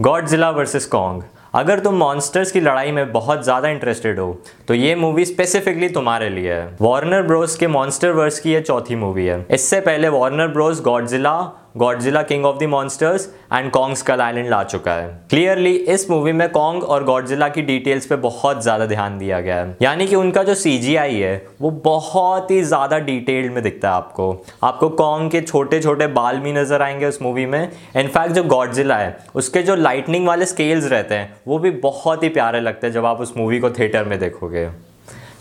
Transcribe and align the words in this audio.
Godzilla 0.00 0.48
versus 0.50 0.86
Kong 0.86 1.22
अगर 1.54 1.80
तुम 1.80 1.94
monsters 1.94 2.50
की 2.52 2.60
लड़ाई 2.60 2.92
में 2.92 3.10
बहुत 3.12 3.42
ज़्यादा 3.44 3.68
इंटरेस्टेड 3.68 4.18
हो 4.18 4.36
तो 4.68 4.74
ये 4.74 4.94
मूवी 4.94 5.24
स्पेसिफिकली 5.24 5.88
तुम्हारे 5.88 6.28
लिए 6.28 6.52
है। 6.52 6.76
वार्नर 6.80 7.22
ब्रोस 7.22 7.56
के 7.56 7.66
मॉन्स्टर 7.66 8.10
वर्स 8.10 8.38
की 8.40 8.52
ये 8.52 8.60
चौथी 8.60 8.96
मूवी 8.96 9.26
है। 9.26 9.44
इससे 9.50 9.80
पहले 9.80 10.08
Warner 10.08 10.48
Bros 10.48 10.80
Godzilla 10.80 11.34
Godzilla 11.76 12.22
King 12.22 12.44
of 12.46 12.58
the 12.58 12.62
Monsters 12.62 13.28
and 13.52 13.70
Kong 13.70 13.96
Skull 13.96 14.20
Island 14.20 14.48
ला 14.50 14.62
चुका 14.64 14.92
है। 14.92 15.08
क्लियरली 15.30 15.72
इस 15.72 16.08
मूवी 16.10 16.32
में 16.32 16.48
कॉन्ग 16.50 16.84
और 16.84 17.04
गॉडजिला 17.04 17.48
की 17.48 17.62
डिटेल्स 17.62 18.06
पे 18.06 18.16
बहुत 18.16 18.62
ज़्यादा 18.62 18.86
ध्यान 18.86 19.18
दिया 19.18 19.40
गया 19.40 19.56
है। 19.56 19.76
यानी 19.82 20.06
कि 20.06 20.16
उनका 20.16 20.42
जो 20.42 20.54
सीजीआई 20.54 21.14
है, 21.14 21.46
वो 21.60 21.70
बहुत 21.84 22.50
ही 22.50 22.62
ज़्यादा 22.62 22.98
डिटेल्ड 22.98 23.52
में 23.52 23.62
दिखता 23.62 23.88
है 23.88 23.94
आपको। 23.94 24.44
आपको 24.62 24.88
कॉन्ग 24.88 25.30
के 25.30 25.40
छोटे 25.40 25.80
छोटे 25.80 26.06
बाल 26.12 26.38
भी 26.38 26.52
नज़र 26.52 26.82
आएँगे 26.82 27.06
उस 27.06 27.22
मूवी 27.22 27.46
में। 27.46 27.62
इनफैक्ट 27.96 28.34
जो 28.34 28.44
गॉडजिला 28.44 28.96
है, 28.96 29.16
उसके 29.34 29.62
जो 29.62 29.76
लाइटनिंग 29.76 30.26
वाले 30.26 30.46
स्केल्स 30.46 30.90
रहते 30.90 31.14
हैं, 31.14 31.34
वो 31.48 31.58
भी 31.58 31.70
बहुत 31.82 32.22
ही 32.22 32.28
प्यारे 32.28 32.60
लगते 32.60 32.86
हैं 32.86 32.94
जब 32.94 33.06
आप 33.06 33.20
उस 33.20 33.36
मूवी 33.36 33.60
को 33.60 33.70
थिएटर 33.70 34.04
में 34.04 34.18
देखोगे। 34.18 34.68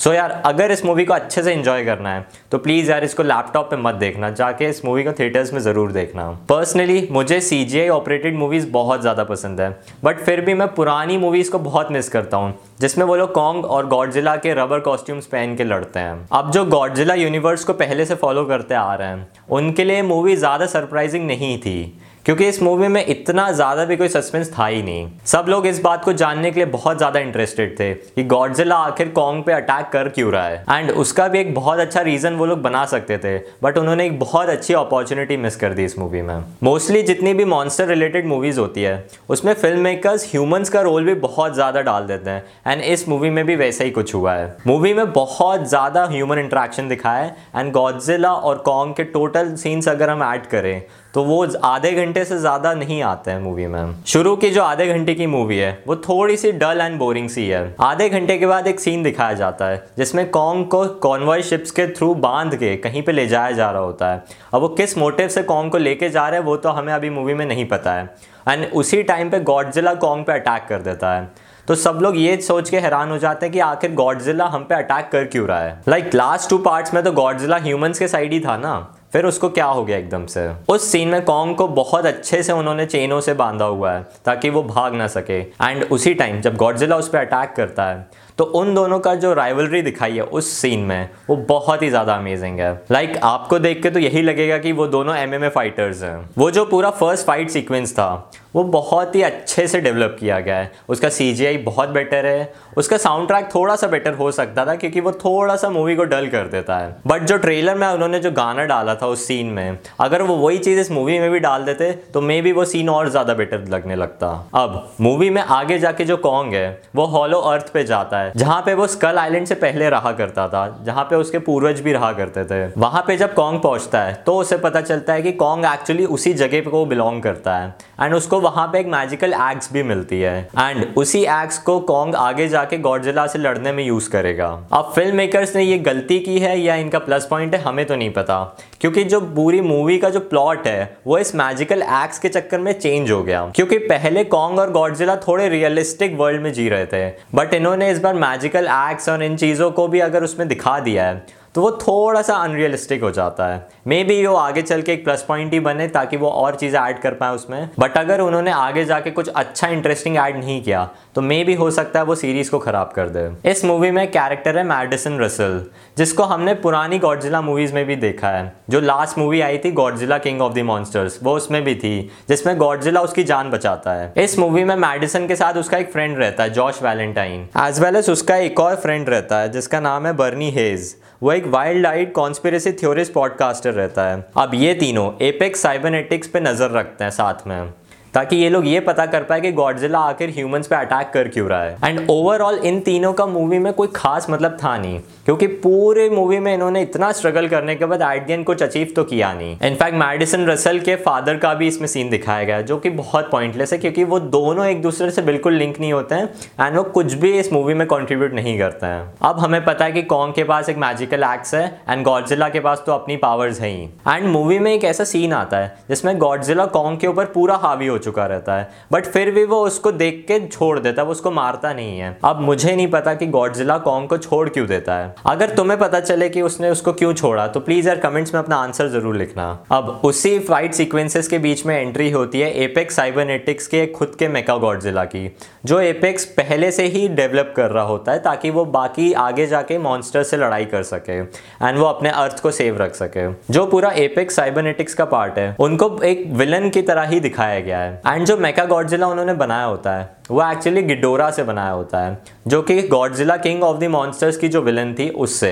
सो 0.01 0.09
so 0.09 0.15
यार, 0.15 0.31
अगर 0.45 0.71
इस 0.71 0.83
मूवी 0.85 1.03
को 1.05 1.13
अच्छे 1.13 1.41
से 1.43 1.53
इंजॉय 1.53 1.83
करना 1.85 2.13
है 2.13 2.25
तो 2.51 2.57
प्लीज़ 2.57 2.89
यार 2.91 3.03
इसको 3.03 3.23
लैपटॉप 3.23 3.69
पे 3.71 3.77
मत 3.77 3.95
देखना, 3.95 4.29
जाके 4.31 4.69
इस 4.69 4.83
मूवी 4.85 5.03
को 5.03 5.11
थिएटर्स 5.13 5.53
में 5.53 5.59
ज़रूर 5.61 5.91
देखना। 5.91 6.29
पर्सनली 6.49 7.07
मुझे 7.11 7.39
सी 7.41 7.89
ऑपरेटेड 7.89 8.35
मूवीज़ 8.35 8.69
बहुत 8.71 9.01
ज़्यादा 9.01 9.23
पसंद 9.23 9.61
है 9.61 9.69
बट 10.03 10.19
फिर 10.19 10.41
भी 10.41 10.53
मैं 10.53 10.67
पुरानी 10.75 11.17
मूवीज़ 11.17 11.51
को 11.51 11.59
बहुत 11.59 11.91
मिस 11.91 12.09
करता 12.09 12.37
हूँ। 12.37 12.53
जिसमें 12.81 13.05
वो 13.05 13.15
लोग 13.15 13.31
कॉन्ग 13.33 13.65
और 13.67 13.87
गॉडजिला 13.87 14.35
के 14.35 14.53
रबर 14.53 14.79
कॉस्ट्यूम्स 14.81 15.25
पहन 15.27 15.55
के 15.55 15.63
लड़ते 15.63 15.99
हैं। 15.99 16.27
अब 16.33 16.51
जो 16.51 16.65
गॉडजिला 16.67 17.13
यूनिवर्स 17.15 17.63
को 17.63 17.73
पहले 17.75 18.05
से 18.05 18.15
फॉलो 18.17 18.45
करते 18.45 18.75
आ 18.75 18.93
रहे 18.93 19.07
हैं, 19.07 19.27
उनके 19.49 19.83
लिए 19.83 20.01
मूवी 20.03 20.35
ज़्यादा 20.35 20.65
सरप्राइजिंग 20.67 21.27
नहीं 21.27 21.57
थी, 21.57 21.99
क्योंकि 22.25 22.47
इस 22.47 22.61
मूवी 22.63 22.87
में 22.87 23.05
इतना 23.05 23.51
ज़्यादा 23.51 23.83
भी 23.85 23.95
कोई 23.97 24.07
सस्पेंस 24.07 24.51
था 24.57 24.65
ही 24.65 24.81
नहीं। 24.83 25.07
सब 25.25 25.45
लोग 25.49 25.65
इस 25.67 25.79
बात 25.81 26.03
को 26.03 26.11
जानने 26.13 26.49
के 26.51 26.59
लिए 26.59 26.65
बहुत 26.71 26.97
ज़्यादा 26.97 27.19
इंटरेस्टेड 27.19 27.73
थे 27.79 27.93
कि 27.93 28.23
गॉडजिला 28.25 28.75
आखिर 28.77 29.07
कॉन्ग 29.09 29.43
पे 29.45 29.53
अटैक 29.53 29.89
कर 29.93 30.09
क्यों 30.09 30.31
रहा 30.31 30.45
है। 30.45 30.63
एंड 30.71 30.91
उसका 30.93 31.27
भी 31.27 31.39
एक 31.39 31.53
बहुत 31.55 31.79
अच्छा 31.79 32.01
रीज़न 32.01 32.35
वो 32.35 32.45
लोग 32.45 32.61
बना 32.61 32.83
सकते 32.85 33.17
थे 33.17 33.37
बट 33.63 33.77
उन्होंने 33.77 34.05
एक 34.05 34.19
बहुत 34.19 34.49
अच्छी 34.49 34.73
अपॉर्चुनिटी 34.73 35.37
मिस 35.37 35.55
कर 35.55 35.73
दी 35.73 35.85
इस 35.85 35.97
मूवी 35.99 36.21
में। 36.21 36.43
मोस्टली 36.63 37.01
जितनी 37.03 37.33
भी 37.33 37.45
मॉन्स्टर 37.45 37.87
रिलेटेड 37.87 38.27
मूवीज़ 38.27 38.59
होती 38.59 38.83
है, 38.83 39.05
उसमें 39.29 39.53
फ़िल्म 39.53 39.79
मेकर्स 39.81 40.29
ह्यूमन्स 40.31 40.69
का 40.69 40.81
रोल 40.81 41.05
भी 41.05 41.13
बहुत 41.21 41.53
ज़्यादा 41.53 41.81
डाल 41.81 42.07
देते 42.07 42.29
हैं। 42.29 42.43
एंड 42.71 42.81
इस 42.81 43.07
मूवी 43.09 43.29
में 43.29 43.45
भी 43.45 43.55
वैसा 43.55 43.83
ही 43.83 43.91
कुछ 43.91 44.13
हुआ 44.15 44.33
है। 44.33 44.55
मूवी 44.67 44.93
में 44.93 45.11
बहुत 45.13 45.67
ज़्यादा 45.69 46.03
ह्यूमन 46.05 46.39
इंट्रैक्शन 46.39 46.87
दिखाया 46.87 47.23
है। 47.23 47.35
एंड 47.55 47.71
गॉडजिला 47.73 48.31
और 48.31 48.57
कॉन्ग 48.65 48.95
के 48.95 49.03
टोटल 49.05 49.53
सीन्स 49.55 49.89
अगर 49.89 50.09
हम 50.09 50.23
ऐड 50.23 50.45
करें 50.45 50.81
तो 51.13 51.23
वो 51.23 51.45
आधे 51.63 51.91
घंटे 51.93 52.23
से 52.25 52.37
ज़्यादा 52.39 52.73
नहीं 52.73 53.01
आते 53.03 53.31
हैं 53.31 53.39
मूवी 53.39 53.65
में। 53.67 54.03
शुरू 54.07 54.35
की 54.35 54.49
जो 54.49 54.61
आधे 54.63 54.85
घंटे 54.87 55.13
की 55.15 55.25
मूवी 55.27 55.57
है, 55.57 55.71
वो 55.87 55.95
थोड़ी 55.97 56.37
सी 56.37 56.51
डल 56.53 56.81
एंड 56.81 56.97
बोरिंग 56.99 57.27
सी 57.29 57.47
है। 57.47 57.75
आधे 57.81 58.07
घंटे 58.09 58.37
के 58.37 58.47
बाद 58.47 58.67
एक 58.67 58.79
सीन 58.79 59.03
दिखाया 59.03 59.33
जाता 59.33 59.65
है, 59.65 59.83
जिसमें 59.97 60.29
कॉन्ग 60.29 60.67
को 60.67 60.85
कॉन्वॉय 61.01 61.41
शिप्स 61.41 61.71
के 61.71 61.87
थ्रू 61.89 62.13
बाँध 62.17 62.55
के 62.55 62.75
कहीं 62.77 63.01
पे 63.01 63.11
ले 63.11 63.27
जाया 63.27 63.51
जा 63.51 63.69
रहा 63.71 63.81
होता 63.81 64.11
है। 64.13 64.23
अब 64.53 64.61
वो 64.61 64.67
किस 64.69 64.97
मोटिव 64.97 65.27
से 65.27 65.43
कॉन्ग 65.43 65.71
को 65.71 65.77
लेके 65.77 66.09
जा 66.09 66.27
रहे 66.27 66.39
हैं, 66.39 66.45
वो 66.45 66.55
तो 66.57 66.69
हमें 66.69 66.93
अभी 66.93 67.09
मूवी 67.09 67.33
में 67.33 67.45
नहीं 67.45 67.65
पता 67.65 67.93
है। 67.93 68.09
एंड 68.47 68.65
उसी 68.65 69.03
टाइम 69.03 69.29
पे 69.29 69.39
गॉडजिला 69.41 69.93
कॉन्ग 69.97 70.25
पे 70.25 70.33
अटैक 70.33 70.65
कर 70.69 70.81
देता 70.81 71.13
है। 71.13 71.29
तो 71.67 71.75
सब 71.75 71.99
लोग 72.01 72.17
ये 72.17 72.35
सोच 72.41 72.69
के 72.69 72.79
हैरान 72.79 73.09
हो 73.09 73.17
जाते 73.17 73.45
हैं 73.45 73.53
कि 73.53 73.59
आखिर 73.59 73.93
गॉडजिला 73.95 74.45
हम 74.45 74.63
पे 74.63 74.75
अटैक 74.75 75.09
कर 75.11 75.25
क्यों 75.25 75.47
रहा 75.47 75.59
है? 75.59 75.81
लाइक 75.89 76.15
लास्ट 76.15 76.49
टू 76.49 76.57
पार्ट्स 76.59 76.93
में 76.93 77.03
तो 77.03 77.11
गॉडजिला 77.11 77.57
ह्यूमंस 77.57 77.99
के 77.99 78.07
साइड 78.07 78.33
ही 78.33 78.39
था 78.39 78.57
ना? 78.57 78.79
फिर 79.13 79.25
उसको 79.25 79.49
क्या 79.49 79.65
हो 79.65 79.83
गया 79.85 79.97
एकदम 79.97 80.25
से? 80.25 80.47
उस 80.69 80.91
सीन 80.91 81.07
में 81.07 81.23
कॉन्ग 81.25 81.55
को 81.57 81.67
बहुत 81.69 82.05
अच्छे 82.05 82.41
से 82.43 82.53
उन्होंने 82.53 82.85
चेनों 82.85 83.19
से 83.21 83.33
बांधा 83.33 83.65
हुआ 83.65 83.91
है 83.91 84.05
ताकि 84.25 84.49
वो 84.49 84.63
भाग 84.63 84.93
ना 84.95 85.07
सके। 85.07 85.39
एंड 85.39 85.83
उसी 85.83 86.13
टाइम 86.13 86.39
जब 86.41 86.55
गॉडजिला 86.57 86.97
उस 86.97 87.09
पर 87.09 87.17
अटैक 87.19 87.53
करता 87.55 87.85
है 87.85 88.05
तो 88.37 88.43
उन 88.55 88.73
दोनों 88.75 88.99
का 88.99 89.13
जो 89.15 89.33
राइवलरी 89.33 89.81
दिखाई 89.81 90.15
है 90.15 90.23
उस 90.23 90.51
सीन 90.51 90.79
में 90.79 91.09
वो 91.29 91.35
बहुत 91.49 91.81
ही 91.81 91.89
ज़्यादा 91.89 92.13
अमेजिंग 92.15 92.59
है। 92.59 92.73
लाइक 92.91 93.09
like, 93.09 93.23
आपको 93.23 93.59
देख 93.59 93.81
के 93.83 93.89
तो 93.89 93.99
यही 93.99 94.21
लगेगा 94.21 94.57
कि 94.57 94.71
वो 94.71 94.87
दोनों 94.87 95.15
एमएमए 95.15 95.49
फाइटर्स 95.49 96.03
हैं। 96.03 96.29
वो 96.37 96.49
जो 96.51 96.65
पूरा 96.65 96.89
फ़र्स्ट 96.91 97.27
फाइट 97.27 97.49
सीक्वेंस 97.49 97.93
था 97.93 98.31
वो 98.53 98.63
बहुत 98.65 99.15
ही 99.15 99.21
अच्छे 99.21 99.67
से 99.67 99.79
डेवलप 99.81 100.15
किया 100.19 100.39
गया 100.39 100.57
है। 100.57 100.71
उसका 100.89 101.09
सीजीआई 101.11 101.57
बहुत 101.59 101.89
बेटर 101.89 102.25
है। 102.25 102.53
उसका 102.77 102.97
साउंड 102.97 103.27
ट्रैक 103.27 103.49
थोड़ा 103.55 103.75
सा 103.75 103.87
बेटर 103.87 104.13
हो 104.13 104.31
सकता 104.31 104.65
था, 104.65 104.75
क्योंकि 104.75 104.99
वो 104.99 105.11
थोड़ा 105.15 105.55
सा 105.55 105.69
मूवी 105.69 105.95
को 105.95 106.03
डल 106.05 106.27
कर 106.27 106.47
देता 106.47 106.77
है। 106.77 106.95
बट 107.07 107.23
जो 107.23 107.37
ट्रेलर 107.37 107.75
में 107.75 107.87
उन्होंने 107.87 108.19
जो 108.19 108.31
गाना 108.31 108.63
डाला 108.65 108.95
था 108.95 109.07
उस 109.07 109.25
सीन 109.27 109.47
में, 109.47 109.77
अगर 109.99 110.21
वो 110.21 110.35
वही 110.37 110.57
चीज़ 110.59 110.79
इस 110.79 110.91
मूवी 110.91 111.19
में 111.19 111.29
भी 111.31 111.39
डाल 111.39 111.63
देते 111.65 111.91
तो 112.13 112.21
मे 112.21 112.41
बी 112.41 112.51
वो 112.51 112.65
सीन 112.65 112.89
और 112.89 113.09
ज़्यादा 113.09 113.33
बेटर 113.33 113.65
लगने 113.69 113.95
लगता। 113.95 114.27
अब 114.55 114.91
मूवी 115.01 115.29
में 115.29 115.41
आगे 115.41 115.79
जाके 115.79 116.05
जो 116.05 116.17
कॉन्ग 116.19 116.53
है, 116.53 116.81
वो 116.95 117.05
हॉलो 117.07 117.39
अर्थ 117.41 117.71
पे 117.73 117.83
जाता 117.83 118.19
है, 118.19 118.31
जहाँ 118.35 118.61
पे 118.61 118.73
वो 118.73 118.87
स्कल 118.87 119.17
आइलैंड 119.17 119.47
से 119.47 119.55
पहले 119.55 119.89
रहा 119.89 120.11
करता 120.13 120.47
था, 120.47 120.83
जहाँ 120.83 121.03
पे 121.03 121.15
उसके 121.15 121.39
पूर्वज 121.41 121.79
भी 121.81 121.93
रहा 121.93 122.11
करते 122.13 122.43
थे। 122.45 122.65
वहाँ 122.77 123.03
पे 123.07 123.17
जब 123.17 123.33
कॉन्ग 123.33 123.61
पहुँचता 123.61 124.01
है 124.01 124.13
तो 124.25 124.37
उसे 124.37 124.57
पता 124.59 124.81
चलता 124.81 125.13
है 125.13 125.21
कि 125.21 125.31
कॉन्ग 125.33 125.65
एक्चुअली 125.65 126.05
उसी 126.07 126.33
जगह 126.35 126.69
को 126.69 126.85
बिलोंग 126.85 127.21
करता 127.23 127.57
है। 127.57 127.73
एंड 128.01 128.13
उसको 128.15 128.39
वहाँ 128.41 128.67
पे 128.67 128.79
एक 128.79 128.87
मैजिकल 128.87 129.33
एक्स 129.33 129.73
भी 129.73 129.83
मिलती 129.83 130.21
है। 130.21 130.49
एंड 130.59 130.93
उसी 130.97 131.23
एक्स 131.23 131.57
को 131.57 131.79
कॉन्ग 131.79 132.15
आगे 132.15 132.47
जाके 132.47 132.77
गॉडजिला 132.77 133.27
से 133.27 133.39
लड़ने 133.39 133.71
में 133.71 133.83
यूज़ 133.83 134.09
करेगा। 134.09 134.47
अब 134.71 134.91
फ़िल्म 134.95 135.15
मेकर्स 135.15 135.55
ने 135.55 135.63
ये 135.63 135.77
गलती 135.77 136.19
की 136.19 136.39
है 136.39 136.59
या 136.59 136.75
इनका 136.75 136.99
प्लस 136.99 137.25
पॉइंट 137.25 137.55
है, 137.55 137.61
हमें 137.61 137.85
तो 137.85 137.95
नहीं 137.95 138.09
पता। 138.09 138.57
क्योंकि 138.81 139.03
जो 139.03 139.21
पूरी 139.21 139.61
मूवी 139.61 139.97
का 139.97 140.09
जो 140.09 140.19
प्लॉट 140.19 140.67
है, 140.67 140.97
वो 141.07 141.17
इस 141.17 141.35
मैजिकल 141.35 141.81
एक्स 141.81 142.19
के 142.19 142.29
चक्कर 142.29 142.59
में 142.59 142.79
चेंज 142.79 143.11
हो 143.11 143.23
गया। 143.23 143.51
क्योंकि 143.55 143.77
पहले 143.77 144.23
कॉन्ग 144.23 144.59
और 144.59 144.71
गॉडजिला 144.71 145.15
थोड़े 145.15 145.49
रियलिस्टिक 145.49 146.17
वर्ल्ड 146.17 146.41
में 146.41 146.53
जी 146.53 146.69
रहे 146.69 146.85
थे। 146.85 147.13
बट 147.35 147.53
इन्होंने 147.53 147.91
इस 147.91 147.99
बार 147.99 148.13
मैजिकल 148.13 148.67
एक्स 148.67 149.09
और 149.09 149.23
इन 149.23 149.37
चीज़ों 149.37 149.71
को 149.71 149.87
भी 149.87 149.99
अगर 149.99 150.23
उसमें 150.23 150.47
दिखा 150.47 150.79
दिया 150.79 151.05
है 151.05 151.40
तो 151.55 151.61
वो 151.61 151.71
थोड़ा 151.71 152.21
सा 152.21 152.35
अनरियलिस्टिक 152.35 153.01
हो 153.01 153.09
जाता 153.11 153.47
है। 153.47 153.67
मे 153.87 154.03
बी 154.03 154.25
वो 154.25 154.35
आगे 154.35 154.61
चल 154.61 154.81
के 154.81 154.93
एक 154.93 155.03
प्लस 155.03 155.25
पॉइंट 155.27 155.53
ही 155.53 155.59
बने 155.59 155.87
ताकि 155.87 156.17
वो 156.17 156.29
और 156.29 156.55
चीज़ें 156.55 156.79
ऐड 156.79 156.99
कर 156.99 157.13
पाए 157.13 157.35
उसमें। 157.35 157.69
बट 157.79 157.97
अगर 157.97 158.21
उन्होंने 158.21 158.51
आगे 158.51 158.85
जाके 158.85 159.11
कुछ 159.11 159.29
अच्छा 159.29 159.67
इंटरेस्टिंग 159.67 160.17
ऐड 160.17 160.37
नहीं 160.37 160.61
किया 160.63 160.89
तो 161.15 161.21
मे 161.21 161.43
भी 161.43 161.53
हो 161.53 161.69
सकता 161.71 161.99
है 161.99 162.05
वो 162.05 162.15
सीरीज़ 162.15 162.51
को 162.51 162.59
खराब 162.59 162.91
कर 162.95 163.09
दे। 163.09 163.27
इस 163.49 163.63
मूवी 163.65 163.91
में 163.91 164.05
कैरेक्टर 164.11 164.57
है 164.57 164.63
मैडिसन 164.63 165.19
रसल 165.19 165.61
जिसको 165.97 166.23
हमने 166.23 166.53
पुरानी 166.57 166.99
गॉडजिला 166.99 167.41
मूवीज़ 167.41 167.73
में 167.73 167.85
भी 167.85 167.95
देखा 167.97 168.29
है। 168.29 168.53
जो 168.69 168.79
लास्ट 168.79 169.17
मूवी 169.17 169.41
आई 169.41 169.57
थी 169.57 169.71
Godzilla 169.73 170.17
King 170.17 170.41
of 170.41 170.53
the 170.53 170.59
Monsters 170.63 171.19
वो 171.23 171.35
उसमें 171.35 171.63
भी 171.63 171.75
थी, 171.75 172.09
जिसमें 172.29 172.55
गॉडजिला 172.57 173.01
उसकी 173.01 173.23
जान 173.23 173.49
बचाता 173.49 173.93
है। 173.93 174.11
इस 174.17 174.37
मूवी 174.39 174.63
में 174.63 174.75
मैडिसन 174.77 175.27
के 175.27 175.35
साथ 175.35 175.53
उसका 175.53 175.77
एक 175.77 175.91
फ्रेंड 175.91 176.17
रहता 176.19 176.43
है 176.43 176.53
Josh 176.53 176.81
Valentine 176.83 177.47
as 177.59 177.79
well 177.79 177.95
as 177.95 178.09
उसका 178.09 178.35
एक 178.37 178.59
और 178.59 178.75
फ्रेंड 178.77 179.09
रहता 179.09 179.39
है, 179.39 179.51
जिसका 179.51 179.79
नाम 179.79 180.05
है 180.05 180.13
बर्नी 180.13 180.49
हेज 180.51 180.95
वो 181.23 181.31
एक 181.41 181.47
wild 181.47 181.85
eyed 181.85 182.11
conspiracy 182.13 182.71
theorist 182.71 183.13
podcaster 183.13 183.73
रहता 183.73 184.03
है। 184.05 184.23
अब 184.37 184.51
ये 184.53 184.73
तीनों 184.73 185.11
एपेक्स 185.25 185.61
साइबरनेटिक्स 185.61 186.27
पे 186.27 186.39
नज़र 186.39 186.71
रखते 186.71 187.03
हैं 187.03 187.11
साथ 187.11 187.47
में। 187.47 187.73
ताकि 188.13 188.35
ये 188.35 188.49
लोग 188.49 188.67
ये 188.67 188.79
पता 188.79 189.05
कर 189.05 189.23
पाए 189.23 189.41
कि 189.41 189.51
गॉडजिला 189.51 189.99
आखिर 190.01 190.29
ह्यूमंस 190.29 190.67
पे 190.67 190.75
अटैक 190.75 191.11
कर 191.13 191.27
क्यों 191.27 191.47
रहा 191.49 191.63
है। 191.63 191.77
एंड 191.85 192.09
ओवरऑल 192.09 192.57
इन 192.57 192.79
तीनों 192.79 193.11
का 193.13 193.25
मूवी 193.27 193.59
में 193.59 193.71
कोई 193.73 193.87
खास 193.95 194.29
मतलब 194.29 194.57
था 194.63 194.77
नहीं, 194.77 194.99
क्योंकि 195.25 195.47
पूरे 195.47 196.09
मूवी 196.09 196.39
में 196.39 196.53
इन्होंने 196.53 196.81
इतना 196.81 197.11
स्ट्रगल 197.11 197.47
करने 197.47 197.75
के 197.75 197.85
बाद 197.85 198.01
एट 198.03 198.45
कुछ 198.45 198.63
अचीव 198.63 198.93
तो 198.95 199.03
किया 199.03 199.31
नहीं। 199.33 199.57
इनफैक्ट 199.61 199.97
मैडिसन 199.97 200.45
रसल 200.47 200.79
के 200.79 200.95
फादर 200.97 201.37
का 201.37 201.53
भी 201.53 201.67
इसमें 201.67 201.87
सीन 201.87 202.09
दिखाया 202.09 202.43
गया, 202.43 202.61
जो 202.61 202.77
कि 202.77 202.89
बहुत 202.91 203.29
पॉइंटलेस 203.31 203.73
है, 203.73 203.79
क्योंकि 203.79 204.03
वो 204.03 204.19
दोनों 204.19 204.65
एक 204.65 204.81
दूसरे 204.81 205.09
से 205.11 205.21
बिल्कुल 205.21 205.53
लिंक 205.53 205.79
नहीं 205.79 205.93
होते 205.93 206.15
हैं 206.15 206.29
एंड 206.59 206.77
वो 206.77 206.83
कुछ 206.91 207.13
भी 207.13 207.31
इस 207.39 207.51
मूवी 207.53 207.73
में 207.73 207.85
कॉन्ट्रीब्यूट 207.87 208.33
नहीं 208.33 208.57
करते 208.59 208.85
हैं। 208.85 209.13
अब 209.21 209.39
हमें 209.39 209.63
पता 209.65 209.85
है 209.85 209.91
कि 209.91 210.01
कॉन्ग 210.03 210.33
के 210.35 210.43
पास 210.43 210.69
एक 210.69 210.77
मैजिकल 210.77 211.23
एक्स 211.23 211.53
है 211.55 211.65
एंड 211.89 212.03
गॉडजिला 212.03 212.49
के 212.49 212.59
पास 212.59 212.83
तो 212.85 212.91
अपनी 212.91 213.17
पावर्स 213.17 213.61
है 213.61 213.69
ही। 213.69 213.83
एंड 214.07 214.27
मूवी 214.27 214.59
में 214.59 214.71
एक 214.73 214.83
ऐसा 214.83 215.03
सीन 215.05 215.33
आता 215.33 215.57
है, 215.57 215.75
जिसमें 215.89 216.17
गॉडजिला 216.17 216.65
कॉन्ग 216.67 216.99
के 216.99 217.07
ऊपर 217.07 217.25
पूरा 217.33 217.55
हावी 217.57 217.87
हो 217.87 217.97
चुका 218.01 218.25
रहता 218.25 218.55
है। 218.55 218.69
बट 218.91 219.05
फिर 219.07 219.31
भी 219.31 219.43
वो 219.45 219.59
उसको 219.65 219.91
देख 219.93 220.23
के 220.27 220.39
छोड़ 220.47 220.79
देता 220.79 221.01
है, 221.01 221.05
वो 221.05 221.11
उसको 221.11 221.31
मारता 221.31 221.73
नहीं 221.73 221.99
है। 221.99 222.17
अब 222.23 222.39
मुझे 222.41 222.75
नहीं 222.75 222.87
पता 222.89 223.13
कि 223.13 223.27
गॉडजिला 223.29 223.77
कॉन्ग 223.79 224.09
को 224.09 224.17
छोड़ 224.19 224.47
क्यों 224.49 224.67
देता 224.67 224.95
है। 224.95 225.13
अगर 225.27 225.55
तुम्हें 225.55 225.79
पता 225.79 225.99
चले 226.01 226.29
कि 226.29 226.41
उसने 226.41 226.69
उसको 226.69 226.93
क्यों 226.93 227.13
छोड़ा 227.13 227.47
तो 227.47 227.59
प्लीज़ 227.61 227.87
यार 227.87 227.97
कमेंट्स 227.99 228.33
में 228.33 228.41
अपना 228.41 228.55
आंसर 228.57 228.87
ज़रूर 228.89 229.15
लिखना। 229.17 229.47
अब 229.71 230.01
उसी 230.03 230.37
फाइट 230.41 230.73
सीक्वेंसेस 230.73 231.27
के 231.27 231.37
बीच 231.39 231.65
में 231.65 231.75
एंट्री 231.77 232.09
होती 232.11 232.41
है 232.41 232.51
एपेक्स 232.63 232.95
साइबरनेटिक्स 232.95 233.67
के 233.67 233.85
खुद 233.89 234.15
के 234.19 234.27
मेका 234.29 234.55
गॉडजिला 234.57 235.03
की, 235.05 235.31
जो 235.65 235.79
एपेक्स 235.81 236.25
पहले 236.33 236.71
से 236.71 236.85
ही 236.87 237.07
डेवलप 237.09 237.53
कर 237.55 237.71
रहा 237.71 237.83
होता 237.85 238.11
है 238.11 238.19
ताकि 238.21 238.49
वो 238.49 238.65
बाकी 238.67 239.11
आगे 239.19 239.45
जाके 239.47 239.77
मॉन्स्टर 239.79 240.23
से 240.23 240.37
लड़ाई 240.37 240.65
कर 240.67 240.83
सके 240.85 241.17
एंड 241.17 241.77
वो 241.77 241.85
अपने 241.85 242.09
अर्थ 242.11 242.39
को 242.41 242.51
सेव 242.51 242.77
रख 242.77 242.95
सके। 242.95 243.27
जो 243.53 243.65
पूरा 243.65 243.89
एपेक्स 243.97 244.35
साइबरनेटिक्स 244.35 244.93
का 244.93 245.05
पार्ट 245.07 245.37
है, 245.37 245.55
उनको 245.59 245.89
एक 246.03 246.23
विलन 246.33 246.69
की 246.69 246.81
तरह 246.81 247.03
ही 247.03 247.19
दिखाया 247.19 247.59
गया 247.59 247.79
है। 247.79 247.90
एंड 248.07 248.25
जो 248.25 248.37
मेका 248.37 248.65
गॉडजिला 248.65 249.07
उन्होंने 249.07 249.33
बनाया 249.33 249.65
होता 249.65 249.95
है 249.95 250.09
वो 250.31 250.41
एक्चुअली 250.51 250.81
गिडोरा 250.83 251.29
से 251.31 251.43
बनाया 251.43 251.71
होता 251.71 251.99
है, 251.99 252.17
जो 252.47 252.61
कि 252.61 252.81
Godzilla 252.81 253.37
King 253.37 253.63
of 253.63 253.77
the 253.77 253.87
Monsters 253.89 254.37
की 254.37 254.47
जो 254.47 254.61
विलन 254.61 254.93
थी 254.93 255.09
उससे। 255.09 255.51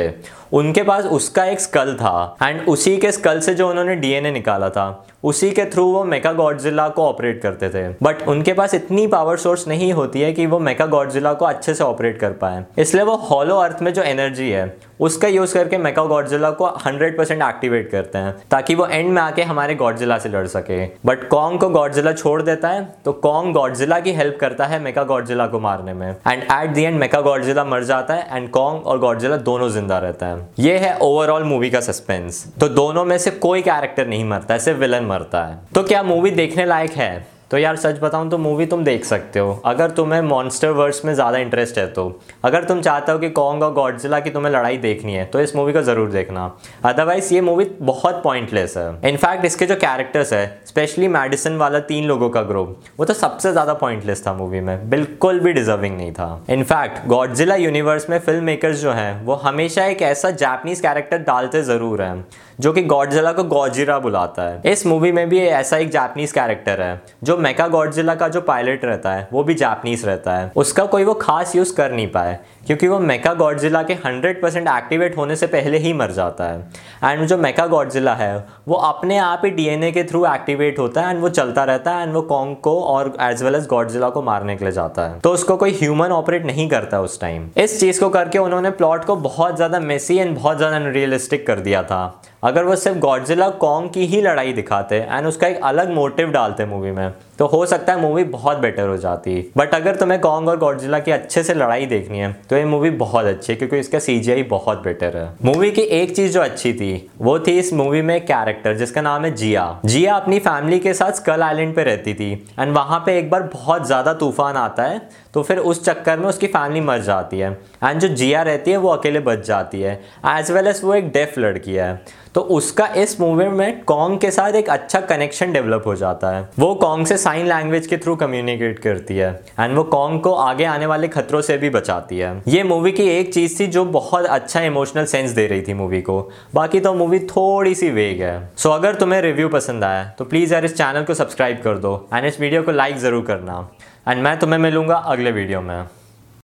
उनके 0.53 0.83
पास 0.83 1.05
उसका 1.05 1.45
एक 1.45 1.59
स्कल 1.59 1.93
था 1.95 2.37
एंड 2.43 2.67
उसी 2.67 2.97
के 2.97 3.11
स्कल 3.11 3.39
से 3.39 3.53
जो 3.53 3.69
उन्होंने 3.69 3.95
डीएनए 3.95 4.31
निकाला 4.31 4.69
था, 4.69 5.05
उसी 5.23 5.49
के 5.51 5.65
थ्रू 5.65 5.83
वो 5.85 6.03
मेका 6.03 6.31
गॉडजिला 6.33 6.87
को 6.89 7.03
ऑपरेट 7.03 7.41
करते 7.41 7.69
थे। 7.69 7.87
बट 8.03 8.27
उनके 8.27 8.53
पास 8.53 8.73
इतनी 8.73 9.05
पावर 9.07 9.37
सोर्स 9.37 9.67
नहीं 9.67 9.91
होती 9.93 10.21
है 10.21 10.31
कि 10.33 10.45
वो 10.45 10.59
मेका 10.59 10.85
गॉडजिला 10.85 11.33
को 11.33 11.45
अच्छे 11.45 11.73
से 11.73 11.83
ऑपरेट 11.83 12.19
कर 12.19 12.31
पाए। 12.33 12.63
इसलिए 12.77 13.03
वो 13.03 13.15
हॉलो 13.29 13.55
अर्थ 13.55 13.81
में 13.81 13.93
जो 13.93 14.01
एनर्जी 14.01 14.49
है, 14.49 14.75
उसका 14.99 15.27
यूज़ 15.27 15.53
करके 15.53 15.77
मेका 15.77 16.03
गॉडजिला 16.05 16.51
को 16.51 16.67
100% 16.77 17.41
एक्टिवेट 17.41 17.89
करते 17.91 18.17
हैं, 18.17 18.35
ताकि 18.51 18.75
वो 18.75 18.87
एंड 18.87 19.09
में 19.09 19.21
आके 19.21 19.43
हमारे 19.43 19.75
गॉडजिला 19.75 20.17
से 20.17 20.29
लड़ 20.29 20.45
सके। 20.47 20.85
बट 21.05 21.27
कॉन्ग 21.27 21.59
को 21.59 21.69
गॉडजिला 21.69 22.11
छोड़ 22.13 22.41
देता 22.41 22.69
है 22.69 22.87
तो 23.05 23.13
कॉन्ग 23.13 23.53
गॉडजिला 23.53 23.99
की 23.99 24.11
हेल्प 24.11 24.37
करता 24.41 24.65
है 24.69 24.79
मेका 24.79 25.03
गॉडजिला 25.03 25.47
को 25.47 25.59
मारने 25.59 25.93
में। 25.93 26.09
And 26.09 26.43
at 26.43 26.69
the 26.69 26.83
end 26.83 26.99
Mecha 26.99 27.21
Godzilla 27.21 27.63
मर 27.65 27.83
जाता 27.83 28.13
है 28.13 28.27
एंड 28.31 28.49
कॉन्ग 28.51 28.87
और 28.87 28.99
गॉडजिला 28.99 29.37
दोनों 29.39 29.69
ज़िंदा 29.69 29.97
रहता 29.99 30.27
है। 30.27 30.47
ये 30.59 30.77
है 30.77 30.97
ओवरऑल 31.01 31.43
मूवी 31.43 31.69
का 31.69 31.79
सस्पेंस 31.81 32.45
तो 32.59 32.69
दोनों 32.69 33.05
में 33.05 33.17
से 33.17 33.31
कोई 33.39 33.61
कैरेक्टर 33.61 34.07
नहीं 34.07 34.25
मरता 34.25 34.53
है 34.53 34.59
सिर्फ़ 34.59 34.79
विलन 34.79 35.05
मरता 35.05 35.43
है। 35.45 35.59
तो 35.75 35.83
क्या 35.83 36.03
मूवी 36.03 36.31
देखने 36.31 36.65
लायक 36.65 36.91
है? 36.91 37.38
तो 37.51 37.57
यार 37.57 37.75
सच 37.75 37.99
बताऊँ 37.99 38.29
तो 38.29 38.37
मूवी 38.37 38.65
तुम 38.65 38.83
देख 38.83 39.05
सकते 39.05 39.39
हो। 39.39 39.53
अगर 39.65 39.91
तुम्हें 39.91 40.21
मॉन्स्टर 40.21 40.69
वर्स 40.71 41.03
में 41.05 41.13
ज़्यादा 41.13 41.37
इंटरेस्ट 41.37 41.77
है 41.77 41.85
तो। 41.87 42.03
अगर 42.43 42.63
तुम 42.63 42.81
चाहते 42.81 43.11
हो 43.11 43.19
कि 43.19 43.29
कॉन्ग 43.31 43.63
और 43.63 43.73
गॉडजिला 43.73 44.19
की 44.19 44.29
तुम्हें 44.29 44.51
लड़ाई 44.53 44.77
देखनी 44.79 45.13
है 45.13 45.23
तो 45.25 45.39
इस 45.41 45.55
मूवी 45.55 45.73
को 45.73 45.81
ज़रूर 45.81 46.09
देखना। 46.11 46.45
अदरवाइज़ 46.85 47.33
ये 47.33 47.41
मूवी 47.41 47.65
बहुत 47.81 48.21
पॉइंटलेस 48.23 48.77
है। 48.77 49.09
इनफैक्ट 49.09 49.45
इसके 49.45 49.65
जो 49.65 49.75
कैरेक्टर्स 49.77 50.33
है 50.33 50.61
स्पेशली 50.65 51.07
मेडिसन 51.09 51.55
वाला 51.57 51.79
तीन 51.81 52.05
लोगों 52.05 52.29
का 52.29 52.41
ग्रुप 52.43 52.79
वो 52.99 53.05
तो 53.05 53.13
सबसे 53.15 53.51
ज़्यादा 53.51 53.73
पॉइंटलेस 53.75 54.25
था 54.27 54.33
मूवी 54.33 54.59
में। 54.59 54.89
बिल्कुल 54.89 55.39
भी 55.39 55.53
डिजर्विंग 55.53 55.97
नहीं 55.97 56.11
था। 56.11 56.45
इनफैक्ट 56.49 57.05
गॉडजिला 57.07 57.55
यूनिवर्स 57.57 58.09
में 58.09 58.17
फ़िल्म 58.19 58.43
मेकर्स 58.43 58.81
जो 58.81 58.91
हैं, 58.91 59.25
वो 59.25 59.35
हमेशा 59.37 59.85
एक 59.85 60.01
ऐसा 60.03 60.31
जापनीज 60.33 60.81
कैरेक्टर 60.81 61.17
डालते 61.19 61.63
ज़रूर 61.63 62.01
हैं, 62.01 62.25
जो 62.59 62.73
कि 62.73 62.81
गॉडजिला 62.83 63.31
को 63.31 63.43
गॉजिरा 63.45 63.99
बुलाता 63.99 64.43
है। 64.43 64.61
इस 64.65 64.85
मूवी 64.85 65.11
में 65.11 65.27
भी 65.29 65.39
ऐसा 65.39 65.77
एक 65.77 65.89
जापनीज 65.91 66.31
कैरेक्टर 66.31 66.81
है, 66.81 67.01
जो 67.23 67.37
मेका 67.39 67.67
गॉडजिला 67.67 68.15
का 68.15 68.27
जो 68.27 68.41
पायलट 68.41 68.85
रहता 68.85 69.11
है, 69.11 69.27
वो 69.33 69.43
भी 69.43 69.53
जापनीज 69.53 70.05
रहता 70.05 70.35
है। 70.37 70.51
उसका 70.55 70.85
कोई 70.85 71.03
वो 71.03 71.13
खास 71.13 71.55
यूज़ 71.55 71.73
कर 71.75 71.91
नहीं 71.91 72.07
पाए, 72.07 72.37
क्योंकि 72.67 72.87
वो 72.87 72.99
मेका 72.99 73.33
गॉडजिला 73.33 73.81
के 73.83 73.95
100% 73.95 74.67
एक्टिवेट 74.67 75.17
होने 75.17 75.35
से 75.35 75.47
पहले 75.47 75.77
ही 75.77 75.93
मर 75.93 76.11
जाता 76.11 76.45
है। 76.45 76.59
एंड 77.03 77.25
जो 77.27 77.37
मेका 77.37 77.65
गॉडजिला 77.67 78.13
है, 78.13 78.45
वो 78.67 78.75
अपने 78.75 79.17
आप 79.17 79.41
ही 79.45 79.51
डीएनए 79.51 79.91
के 79.91 80.03
थ्रू 80.03 80.25
एक्टिवेट 80.25 80.79
होता 80.79 81.01
है, 81.01 81.09
एंड 81.09 81.21
वो 81.21 81.29
चलता 81.29 81.63
रहता 81.63 81.91
है, 81.91 82.03
एंड 82.03 82.13
वो 82.13 82.21
कॉन्ग 82.21 82.55
को 82.57 82.79
और 82.83 83.13
एज 83.21 83.43
वेल 83.43 83.55
एज 83.55 83.67
गॉडजिला 83.67 84.09
को 84.09 84.21
मारने 84.21 84.55
के 84.55 84.65
लिए 84.65 84.71
जाता 84.71 85.07
है। 85.07 85.19
तो 85.19 85.31
उसको 85.31 85.57
कोई 85.57 85.77
ह्यूमन 85.79 86.11
ऑपरेट 86.11 86.45
नहीं 86.45 86.67
करता 86.69 87.01
उस 87.01 87.19
टाइम। 87.21 87.49
इस 87.57 87.79
चीज़ 87.79 87.99
को 87.99 88.09
करके 88.09 88.39
उन्होंने 88.39 88.71
प्लॉट 88.71 89.05
को 89.05 89.15
बहुत 89.17 89.55
ज़्यादा 89.55 89.79
मेसी 89.79 90.17
एंड 90.17 90.35
बहुत 90.35 90.57
ज़्यादा 90.57 90.75
अनरियलिस्टिक 90.75 91.47
कर 91.47 91.59
दिया 91.59 91.83
था। 91.83 92.21
अगर 92.43 92.63
वो 92.63 92.75
सिर्फ़ 92.75 92.97
गॉडजिला 92.99 93.49
कॉन्ग 93.59 93.89
की 93.91 94.05
ही 94.05 94.21
लड़ाई 94.21 94.53
दिखाते, 94.53 94.95
एंड 94.99 95.27
उसका 95.27 95.47
एक 95.47 95.63
अलग 95.63 95.91
मोटिव 95.93 96.31
डालते 96.31 96.65
मूवी 96.65 96.91
में 96.91 97.11
तो 97.39 97.45
हो 97.47 97.65
सकता 97.65 97.93
है 97.93 98.01
मूवी 98.01 98.23
बहुत 98.25 98.57
बेटर 98.57 98.87
हो 98.87 98.95
जाती। 98.97 99.51
बट 99.57 99.73
अगर 99.75 99.95
तुम्हें 99.95 100.19
कॉन्ग 100.21 100.49
और 100.49 100.57
गॉडजिला 100.59 100.99
की 100.99 101.11
अच्छे 101.11 101.43
से 101.43 101.53
लड़ाई 101.53 101.85
देखनी 101.87 102.19
है 102.19 102.31
तो 102.49 102.57
ये 102.57 102.65
मूवी 102.65 102.89
बहुत 102.91 103.25
अच्छी 103.25 103.51
है, 103.53 103.57
क्योंकि 103.57 103.77
इसका 103.79 103.99
सीजीआई 103.99 104.43
बहुत 104.45 104.83
बेटर 104.83 105.17
है। 105.17 105.29
मूवी 105.45 105.71
की 105.71 105.81
एक 105.81 106.15
चीज़ 106.15 106.33
जो 106.33 106.41
अच्छी 106.41 106.73
थी, 106.73 107.09
वो 107.19 107.37
थी 107.39 107.57
इस 107.59 107.73
मूवी 107.73 108.01
में 108.01 108.19
कैरेक्टर 108.25 108.75
जिसका 108.77 109.01
नाम 109.01 109.25
है 109.25 109.33
जिया। 109.33 109.79
जिया 109.85 110.15
अपनी 110.15 110.39
फैमिली 110.41 110.79
के 110.79 110.93
साथ 110.93 111.11
स्कल 111.13 111.43
आइलैंड 111.43 111.75
पे 111.75 111.83
रहती 111.83 112.13
थी 112.13 112.31
एंड 112.59 112.73
वहाँ 112.73 112.99
पे 113.05 113.17
एक 113.19 113.29
बार 113.29 113.43
बहुत 113.53 113.87
ज़्यादा 113.87 114.13
तूफ़ान 114.15 114.55
आता 114.57 114.83
है 114.83 115.01
तो 115.33 115.41
फिर 115.43 115.57
उस 115.59 115.83
चक्कर 115.85 116.19
में 116.19 116.27
उसकी 116.27 116.47
फैमिली 116.49 116.81
मर 116.81 117.01
जाती 117.01 117.39
है। 117.39 117.51
एंड 117.83 117.99
जो 118.01 118.07
जिया 118.09 118.41
रहती 118.43 118.71
है, 118.71 118.77
वो 118.77 118.89
अकेले 118.89 119.19
बच 119.21 119.45
जाती 119.47 119.81
है 119.81 119.99
एज 120.29 120.51
वेल 120.51 120.67
एज 120.67 120.81
वो 120.83 120.93
एक 120.95 121.11
डेफ 121.11 121.37
लड़की 121.37 121.73
है। 121.73 121.93
तो 122.35 122.41
उसका 122.51 122.85
इस 122.97 123.19
मूवी 123.21 123.45
में 123.49 123.81
कॉन्ग 123.83 124.19
के 124.19 124.29
साथ 124.31 124.53
एक 124.53 124.69
अच्छा 124.69 124.99
कनेक्शन 125.01 125.53
डेवलप 125.53 125.83
हो 125.85 125.95
जाता 125.95 126.29
है। 126.29 126.47
वो 126.59 126.73
कॉन्ग 126.75 127.07
से 127.07 127.17
साइन 127.29 127.47
लैंग्वेज 127.47 127.87
के 127.87 127.97
थ्रू 127.97 128.15
कम्युनिकेट 128.15 128.79
करती 128.79 129.15
है। 129.17 129.29
एंड 129.59 129.75
वो 129.77 129.83
कॉन्ग 129.85 130.21
को 130.21 130.33
आगे 130.35 130.63
आने 130.65 130.85
वाले 130.85 131.07
खतरों 131.07 131.41
से 131.41 131.57
भी 131.57 131.69
बचाती 131.69 132.17
है। 132.17 132.31
ये 132.47 132.63
मूवी 132.63 132.91
की 132.91 133.03
एक 133.09 133.33
चीज़ 133.33 133.59
थी 133.59 133.67
जो 133.67 133.83
बहुत 133.87 134.25
अच्छा 134.27 134.61
इमोशनल 134.61 135.05
सेंस 135.05 135.31
दे 135.31 135.45
रही 135.47 135.61
थी 135.61 135.73
मूवी 135.73 136.01
को। 136.01 136.19
बाकी 136.55 136.79
तो 136.79 136.93
मूवी 136.93 137.19
थोड़ी 137.27 137.75
सी 137.75 137.89
वेग 137.91 138.21
है। 138.21 138.33
सो 138.57 138.69
so, 138.69 138.75
अगर 138.75 138.95
तुम्हें 138.95 139.21
रिव्यू 139.21 139.49
पसंद 139.49 139.83
आया 139.83 140.03
तो 140.17 140.25
प्लीज़ 140.25 140.53
यार 140.53 140.65
इस 140.65 140.75
चैनल 140.77 141.03
को 141.03 141.13
सब्सक्राइब 141.13 141.61
कर 141.63 141.77
दो। 141.77 141.93
एंड 142.13 142.25
इस 142.25 142.39
वीडियो 142.41 142.63
को 142.63 142.71
लाइक 142.71 142.97
ज़रूर 142.97 143.25
करना। 143.25 143.67
एंड 144.07 144.23
मैं 144.23 144.37
तुम्हें 144.39 144.59
मिलूँगा 144.59 144.95
अगले 144.95 145.31
वीडियो 145.31 145.61
में। 145.61 145.83